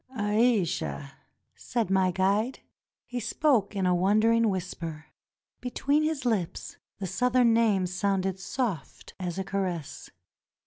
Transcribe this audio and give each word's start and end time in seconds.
"Aisha!" 0.17 1.11
said 1.55 1.91
my 1.91 2.09
guide. 2.09 2.61
He 3.05 3.19
spoke 3.19 3.75
in 3.75 3.85
a 3.85 3.93
wondering 3.93 4.49
whisper. 4.49 5.05
Between 5.59 6.01
his 6.01 6.25
lips 6.25 6.77
the 6.97 7.05
Southern 7.05 7.53
name 7.53 7.85
sounded 7.85 8.39
soft 8.39 9.13
as 9.19 9.37
a 9.37 9.43
caress. 9.43 10.09